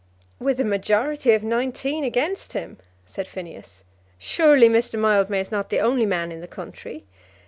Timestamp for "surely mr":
4.17-4.97